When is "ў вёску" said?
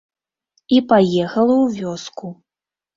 1.63-2.37